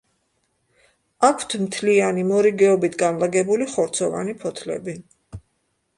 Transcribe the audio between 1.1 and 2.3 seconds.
აქვთ მთლიანი,